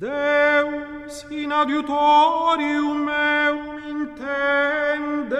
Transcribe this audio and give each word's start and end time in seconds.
Deus 0.00 1.26
in 1.28 1.52
adiutorium 1.52 3.04
meum 3.04 3.76
intende. 3.86 5.36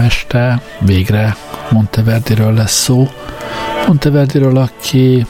Este 0.00 0.62
végre 0.80 1.36
Monteverdiről 1.70 2.52
lesz 2.54 2.82
szó. 2.82 3.08
Monteverdiről, 3.86 4.56
aki 4.56 5.26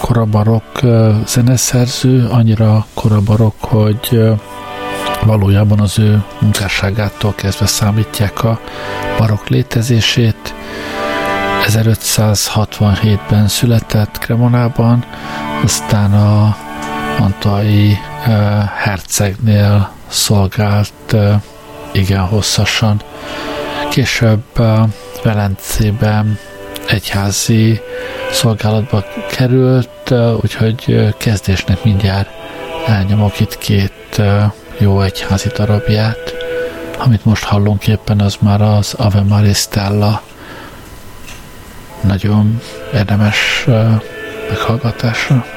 korabarok 0.00 0.80
zeneszerző, 1.26 2.26
annyira 2.30 2.86
korabarok, 2.94 3.54
hogy 3.60 4.20
valójában 5.22 5.80
az 5.80 5.98
ő 5.98 6.22
munkásságától 6.40 7.34
kezdve 7.34 7.66
számítják 7.66 8.44
a 8.44 8.60
barok 9.18 9.48
létezését. 9.48 10.54
1567-ben 11.66 13.48
született 13.48 14.18
Cremonában, 14.18 15.04
aztán 15.62 16.12
a 16.12 16.56
Antai 17.18 17.98
hercegnél 18.76 19.90
szolgált 20.08 21.16
igen 21.94 22.20
hosszasan. 22.20 23.02
Később 23.90 24.42
Velencében 25.22 26.38
egyházi 26.88 27.80
szolgálatba 28.32 29.04
került, 29.30 30.14
úgyhogy 30.42 31.08
kezdésnek 31.18 31.84
mindjárt 31.84 32.28
elnyomok 32.86 33.40
itt 33.40 33.58
két 33.58 34.22
jó 34.78 35.00
egyházi 35.00 35.48
darabját. 35.48 36.34
Amit 36.98 37.24
most 37.24 37.44
hallunk 37.44 37.88
éppen, 37.88 38.20
az 38.20 38.36
már 38.40 38.60
az 38.60 38.94
Ave 38.94 39.22
Maristella. 39.22 40.22
Nagyon 42.00 42.60
érdemes 42.94 43.64
meghallgatásra. 44.48 45.53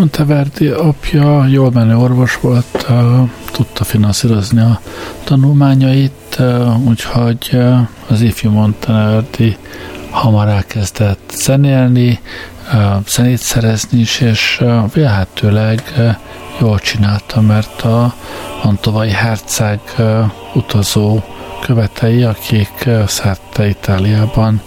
Monteverdi 0.00 0.68
apja 0.68 1.46
jól 1.46 1.70
menő 1.70 1.96
orvos 1.96 2.40
volt, 2.40 2.86
tudta 3.52 3.84
finanszírozni 3.84 4.60
a 4.60 4.80
tanulmányait, 5.24 6.42
úgyhogy 6.84 7.58
az 8.08 8.20
ifjú 8.20 8.50
Monteverdi 8.50 9.56
hamar 10.10 10.48
elkezdett 10.48 11.32
zenélni, 11.34 12.20
zenét 13.08 13.38
szerezni 13.38 14.00
is, 14.00 14.20
és 14.20 14.64
vélhetőleg 14.92 15.82
jól 16.60 16.78
csinálta, 16.78 17.40
mert 17.40 17.82
a 17.82 18.14
Mantovai 18.64 19.10
herceg 19.10 19.80
utazó 20.54 21.22
követei, 21.60 22.22
akik 22.22 22.88
szerte 23.06 23.68
Itáliában 23.68 24.60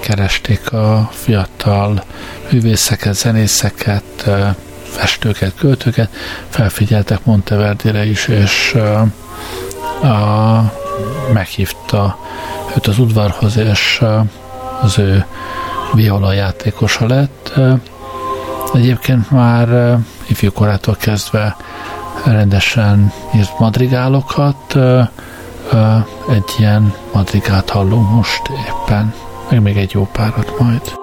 keresték 0.00 0.72
a 0.72 1.08
fiatal 1.12 2.04
művészeket, 2.50 3.14
zenészeket, 3.14 4.30
festőket, 4.90 5.54
költőket, 5.54 6.10
felfigyeltek 6.48 7.24
Monteverdire 7.24 8.04
is, 8.04 8.26
és 8.26 8.74
a, 10.02 10.72
meghívta 11.32 12.18
őt 12.76 12.86
az 12.86 12.98
udvarhoz, 12.98 13.56
és 13.56 14.02
az 14.80 14.98
ő 14.98 15.24
viola 15.92 16.32
játékosa 16.32 17.06
lett. 17.06 17.52
Egyébként 18.74 19.30
már 19.30 19.98
ifjúkorától 20.26 20.96
kezdve 20.96 21.56
rendesen 22.24 23.12
írt 23.36 23.58
madrigálokat, 23.58 24.76
egy 26.30 26.54
ilyen 26.58 26.94
madrigát 27.12 27.70
hallunk 27.70 28.10
most 28.10 28.42
éppen, 28.48 29.14
meg 29.50 29.62
még 29.62 29.76
egy 29.76 29.92
jó 29.92 30.08
párat 30.12 30.58
majd. 30.58 30.99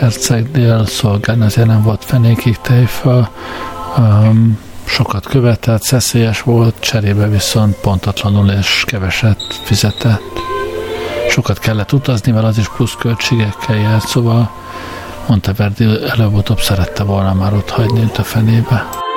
Mantai 0.00 0.10
hercegnél 0.10 0.86
szolgálni, 0.86 1.44
ezért 1.44 1.66
nem 1.66 1.82
volt 1.82 2.04
fenékig 2.04 2.56
tejföl, 2.60 3.28
um, 3.96 4.58
sokat 4.84 5.26
követett, 5.26 5.82
szeszélyes 5.82 6.42
volt, 6.42 6.74
cserébe 6.80 7.28
viszont 7.28 7.74
pontatlanul 7.74 8.50
és 8.50 8.84
keveset 8.86 9.60
fizetett. 9.64 10.20
Sokat 11.28 11.58
kellett 11.58 11.92
utazni, 11.92 12.32
mert 12.32 12.46
az 12.46 12.58
is 12.58 12.68
plusz 12.68 12.94
költségekkel 12.98 13.76
járt, 13.76 14.06
szóval 14.06 14.50
Monteverdi 15.26 15.84
előbb-utóbb 16.08 16.60
szerette 16.60 17.02
volna 17.02 17.34
már 17.34 17.52
ott 17.52 17.70
hagyni, 17.70 18.10
a 18.16 18.22
fenébe. 18.22 19.07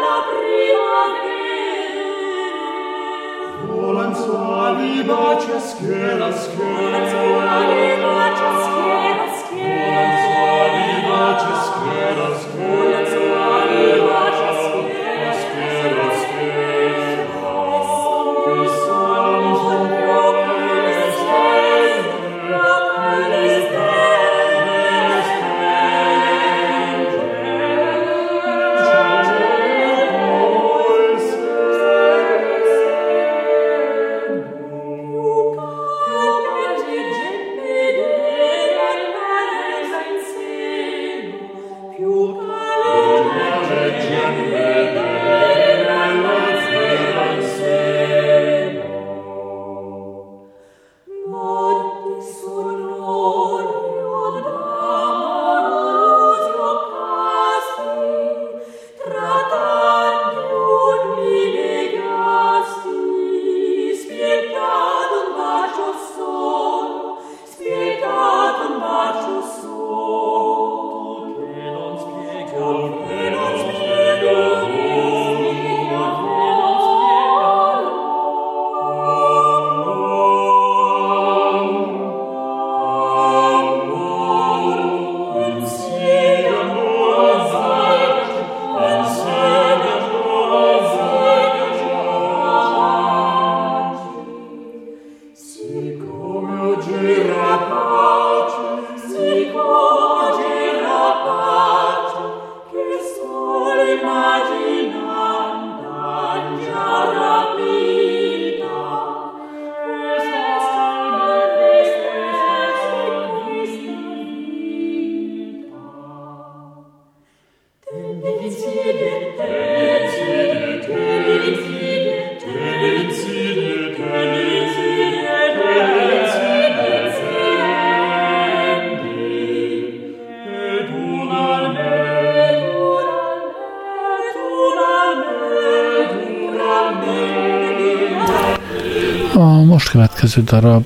Következő 140.21 140.57
darab 140.57 140.85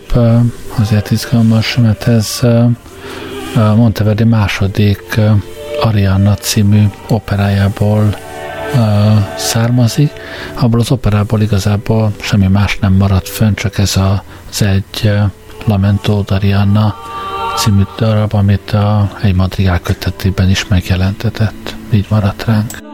azért 0.79 1.11
izgalmas, 1.11 1.75
mert 1.75 2.07
ez 2.07 2.39
Monteverdi 3.55 4.23
második 4.23 5.19
Arianna 5.81 6.33
című 6.33 6.83
operájából 7.07 8.15
származik. 9.37 10.11
Abból 10.53 10.79
az 10.79 10.91
operából 10.91 11.41
igazából 11.41 12.11
semmi 12.21 12.47
más 12.47 12.77
nem 12.79 12.93
maradt 12.93 13.29
fönn, 13.29 13.53
csak 13.53 13.77
ez 13.77 13.97
az 14.49 14.61
egy 14.61 15.11
Lamento 15.65 16.23
d'Arianna 16.27 16.93
című 17.57 17.83
darab, 17.97 18.33
amit 18.33 18.71
a 18.71 19.09
egy 19.21 19.35
madrigál 19.35 19.79
kötetében 19.79 20.49
is 20.49 20.67
megjelentetett. 20.67 21.75
Így 21.91 22.05
maradt 22.09 22.45
ránk. 22.45 22.84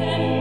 and 0.00 0.37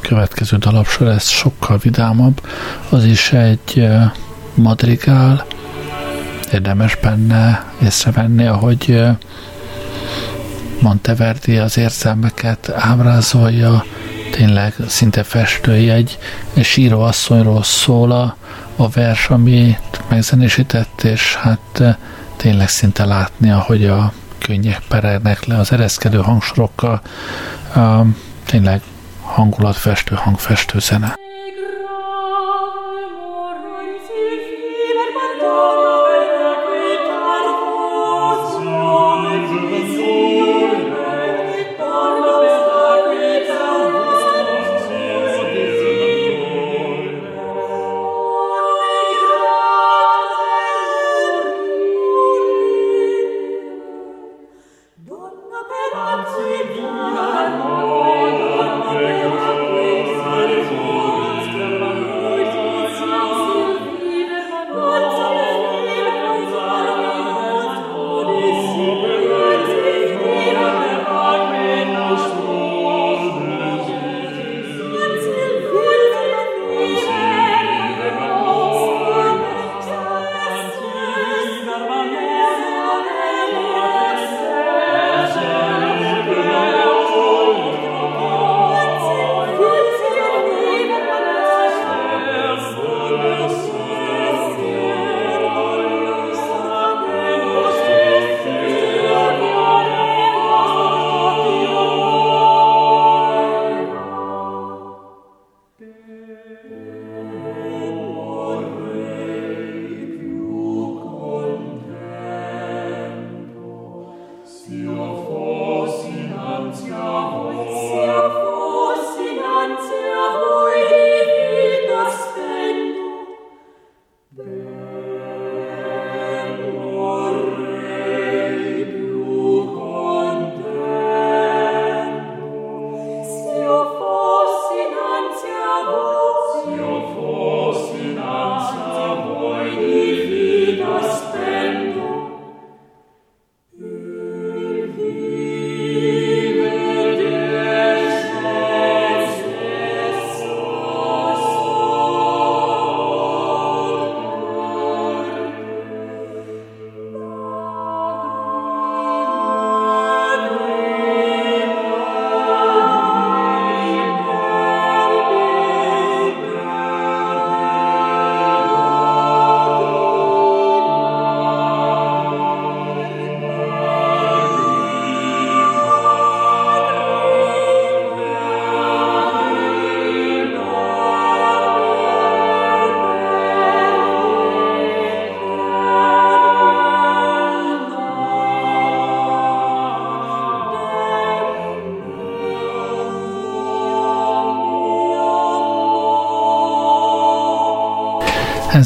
következő 0.00 0.56
dalapsor 0.56 1.08
ez 1.08 1.28
sokkal 1.28 1.78
vidámabb, 1.82 2.40
az 2.88 3.04
is 3.04 3.32
egy 3.32 3.88
madrigál, 4.54 5.46
érdemes 6.52 6.96
benne 6.96 7.72
észrevenni, 7.82 8.46
ahogy 8.46 9.02
Monteverdi 10.80 11.56
az 11.56 11.78
érzelmeket 11.78 12.72
ábrázolja, 12.76 13.84
tényleg 14.30 14.74
szinte 14.86 15.22
festői 15.22 15.90
egy, 15.90 16.18
síró 16.62 17.00
asszonyról 17.00 17.62
szól 17.62 18.12
a, 18.12 18.36
a 18.76 18.88
vers, 18.88 19.28
amit 19.28 20.00
megzenésített, 20.08 21.02
és 21.02 21.34
hát 21.34 21.98
tényleg 22.36 22.68
szinte 22.68 23.04
látni, 23.04 23.50
ahogy 23.50 23.86
a 23.86 24.12
könnyek 24.38 24.82
perernek 24.88 25.44
le 25.44 25.58
az 25.58 25.72
ereszkedő 25.72 26.18
hangsorokkal, 26.18 27.00
tényleg 28.44 28.82
hangulatfestő, 29.36 30.14
hangfestő 30.14 30.78
zene. 30.78 31.25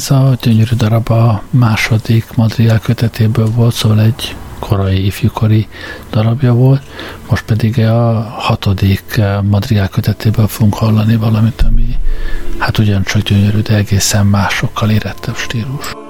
Ez 0.01 0.11
a 0.11 0.37
gyönyörű 0.41 0.75
darab 0.75 1.09
a 1.09 1.43
második 1.49 2.35
Madrigal 2.35 2.79
kötetéből 2.79 3.51
volt, 3.51 3.73
szóval 3.73 4.01
egy 4.01 4.35
korai, 4.59 5.05
ifjúkori 5.05 5.67
darabja 6.09 6.53
volt, 6.53 6.81
most 7.29 7.45
pedig 7.45 7.79
a 7.79 8.21
hatodik 8.21 9.21
Madrigal 9.43 9.87
kötetéből 9.87 10.47
fogunk 10.47 10.73
hallani 10.73 11.15
valamit, 11.15 11.61
ami 11.61 11.95
hát 12.57 12.77
ugyancsak 12.77 13.21
gyönyörű, 13.21 13.59
de 13.59 13.75
egészen 13.75 14.25
másokkal 14.25 14.89
érettebb 14.89 15.35
stílus. 15.35 16.00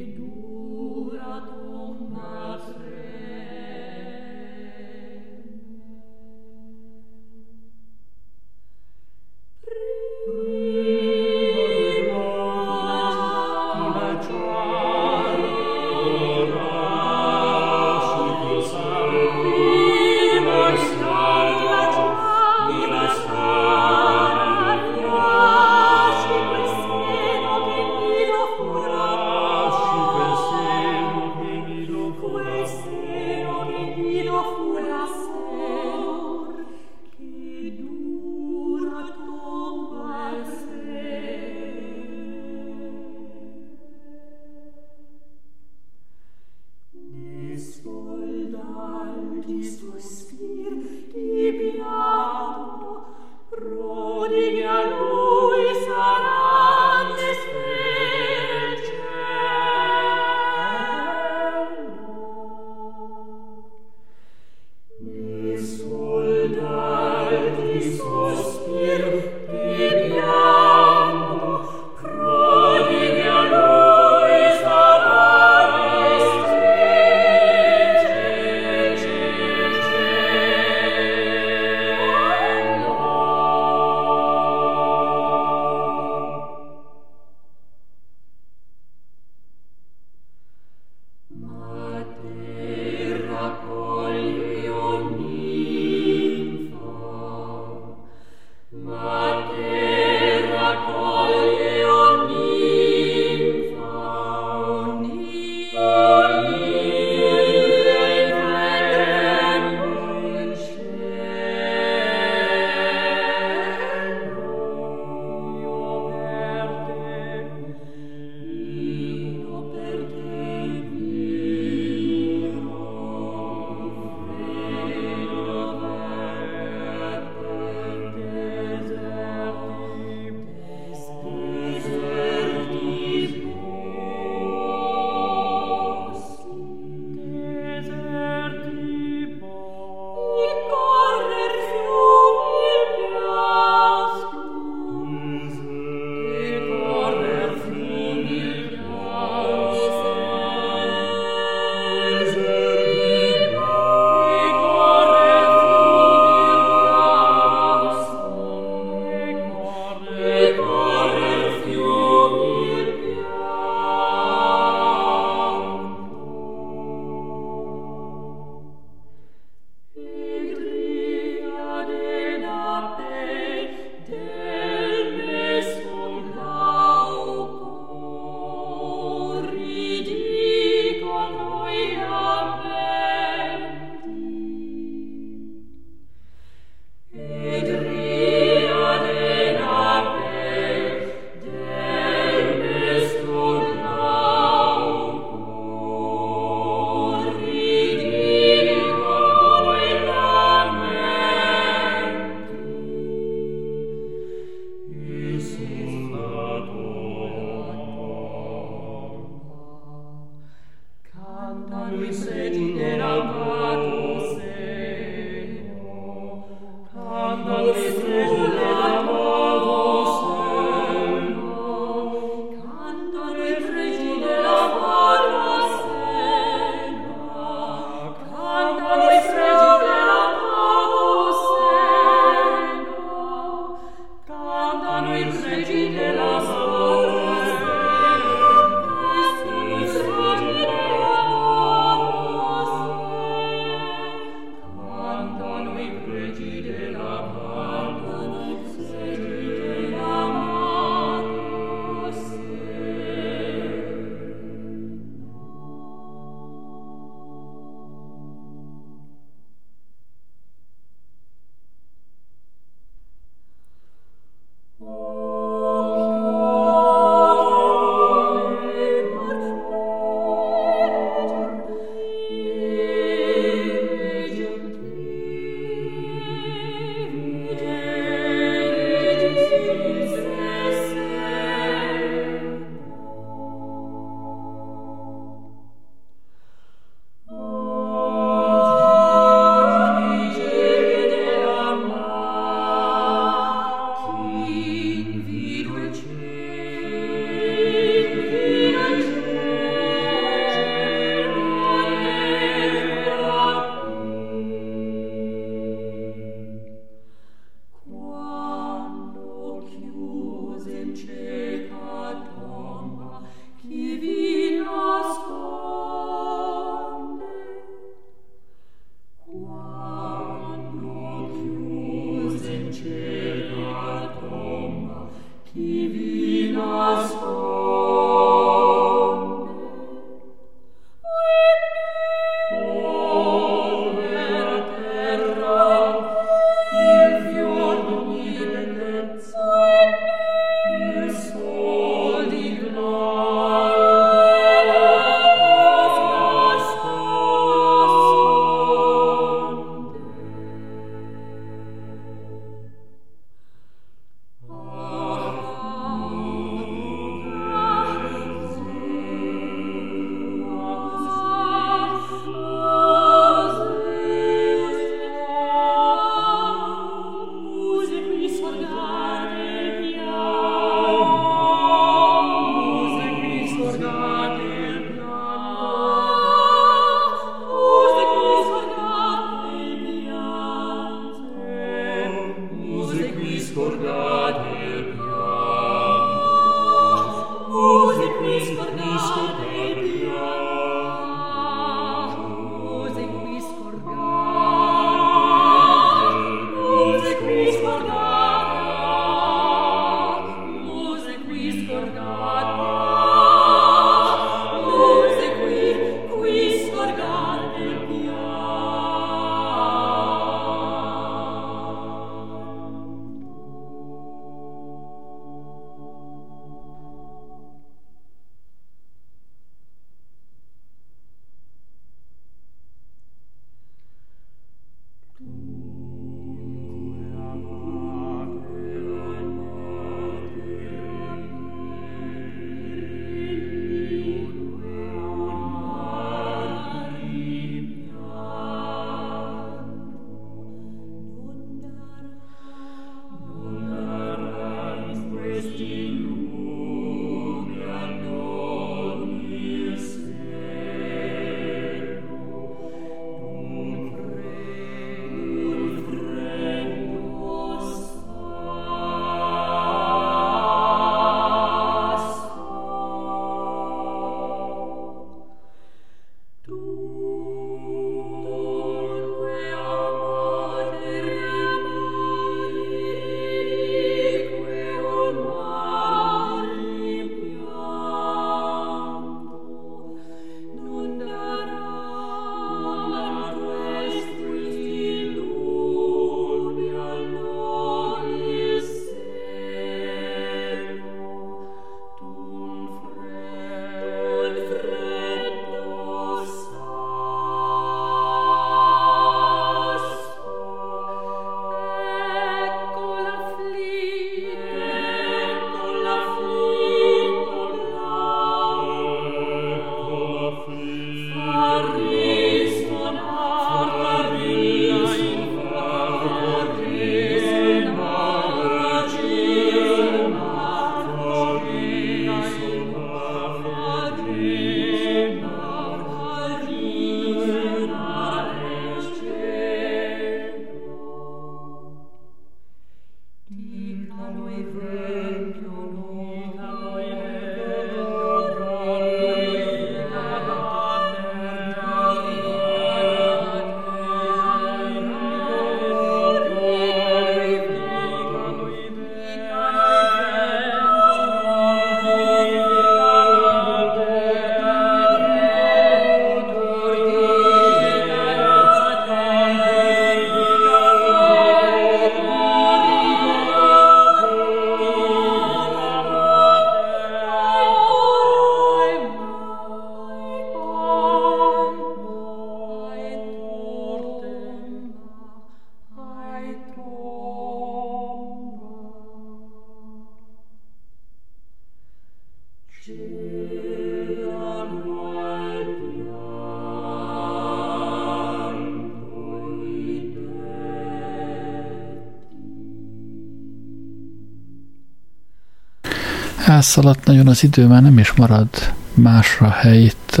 Elszaladt 596.34 596.84
nagyon 596.84 597.08
az 597.08 597.22
idő, 597.22 597.46
már 597.46 597.62
nem 597.62 597.78
is 597.78 597.92
marad 597.92 598.28
másra 598.74 599.28
hely 599.28 599.62
itt 599.62 600.00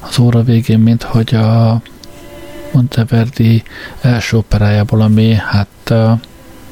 az 0.00 0.18
óra 0.18 0.42
végén, 0.42 0.78
mint 0.78 1.02
hogy 1.02 1.34
a 1.34 1.80
Monteverdi 2.72 3.62
első 4.00 4.36
operájából, 4.36 5.00
ami 5.00 5.34
hát 5.34 5.94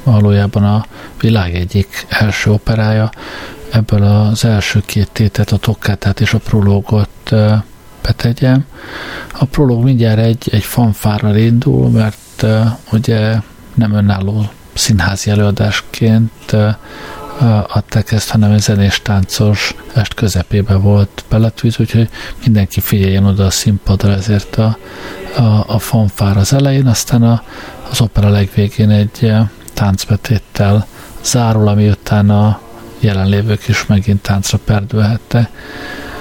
valójában 0.03 0.63
a 0.63 0.85
világ 1.19 1.55
egyik 1.55 2.05
első 2.09 2.51
operája, 2.51 3.09
ebből 3.71 4.03
az 4.03 4.45
első 4.45 4.81
két 4.85 5.09
tétet, 5.11 5.51
a 5.51 5.57
tokkátát 5.57 6.19
és 6.19 6.33
a 6.33 6.37
prológot 6.37 7.33
betegyem. 8.01 8.65
A 9.33 9.45
prológ 9.45 9.83
mindjárt 9.83 10.19
egy, 10.19 10.49
egy 10.51 10.63
fanfárral 10.63 11.35
indul, 11.35 11.89
mert 11.89 12.45
ugye 12.91 13.35
nem 13.73 13.93
önálló 13.93 14.49
színházi 14.73 15.29
előadásként 15.29 16.55
adták 17.67 18.11
ezt, 18.11 18.29
hanem 18.29 18.51
egy 18.51 18.61
zenés 18.61 19.01
táncos 19.01 19.75
est 19.93 20.13
közepébe 20.13 20.75
volt 20.75 21.23
beletűz, 21.29 21.79
úgyhogy 21.79 22.09
mindenki 22.43 22.79
figyeljen 22.79 23.25
oda 23.25 23.45
a 23.45 23.49
színpadra, 23.49 24.11
ezért 24.11 24.55
a, 24.55 24.77
a, 25.37 25.63
a 25.67 25.79
fanfár 25.79 26.37
az 26.37 26.53
elején, 26.53 26.87
aztán 26.87 27.23
a, 27.23 27.43
az 27.89 28.01
opera 28.01 28.29
legvégén 28.29 28.89
egy 28.89 29.31
táncbetéttel 29.73 30.87
zárul, 31.23 31.67
ami 31.67 31.89
utána 31.89 32.59
jelenlévők 32.99 33.67
is 33.67 33.85
megint 33.85 34.21
táncra 34.21 34.57
perdülhette. 34.65 35.49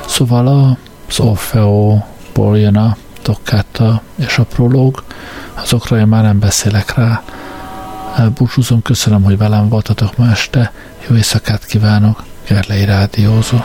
Szóval 0.07 0.77
az 1.09 1.21
Orfeóból 1.21 2.59
jön 2.59 2.77
a 2.77 2.97
toccata 3.23 4.03
és 4.17 4.39
a 4.39 4.45
prológ, 4.45 5.03
azokra 5.55 5.99
én 5.99 6.07
már 6.07 6.23
nem 6.23 6.39
beszélek 6.39 6.95
rá. 6.95 7.23
Búcsúzom, 8.35 8.83
köszönöm, 8.83 9.23
hogy 9.23 9.39
velem 9.39 9.69
voltatok 9.69 10.17
ma 10.17 10.31
este, 10.31 10.73
jó 11.09 11.17
éjszakát 11.17 11.67
kívánok, 11.67 12.25
Gerlei 12.49 12.85
Rádiózó. 12.85 13.59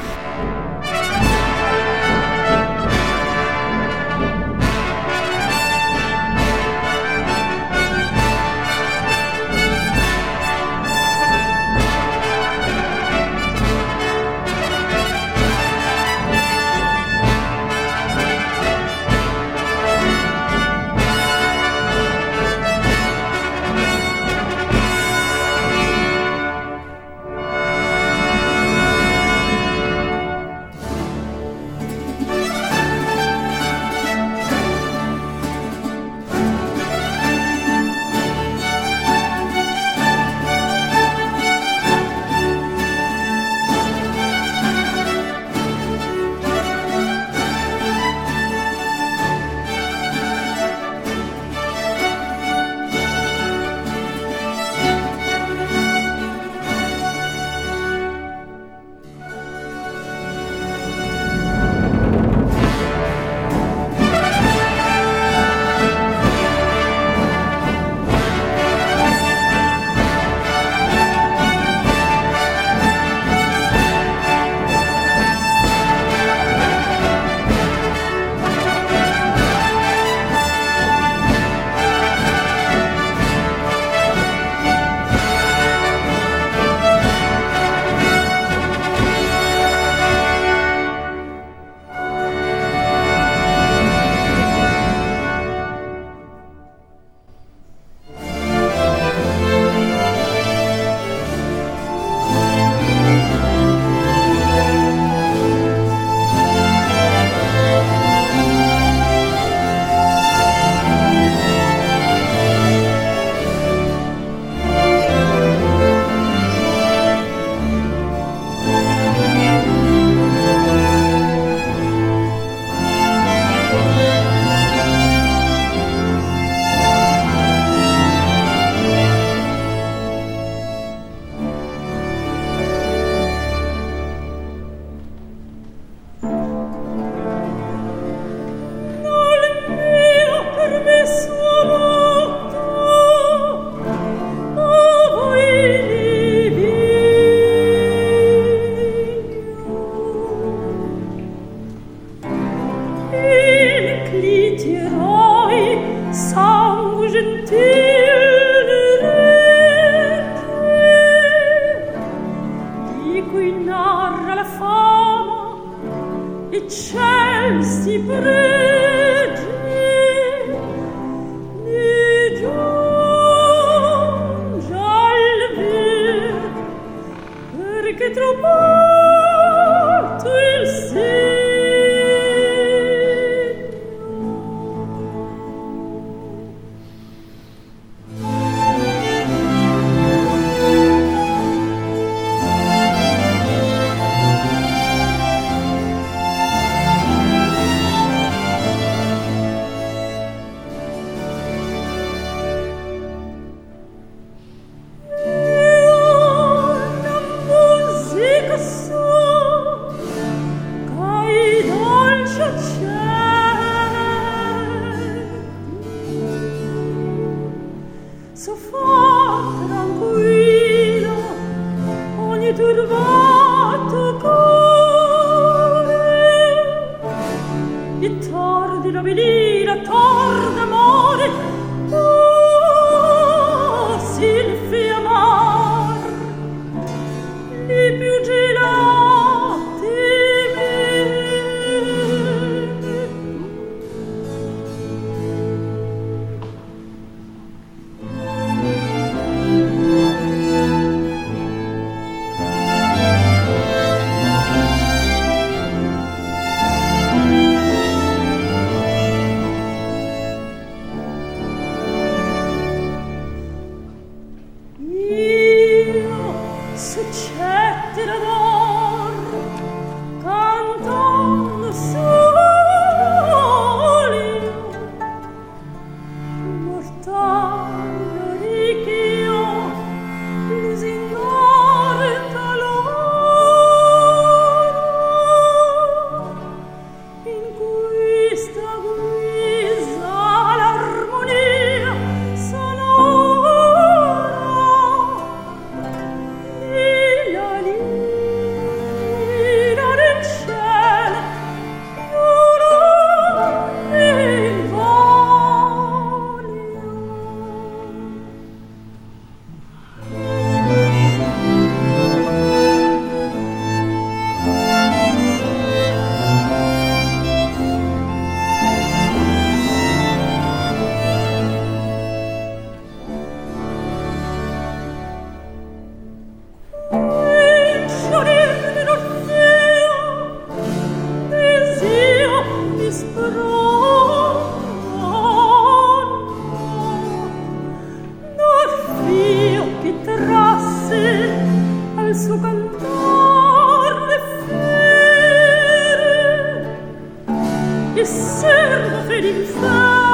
e 347.99 348.05
servo 348.05 349.07
per 349.07 349.23
inferno 349.23 350.06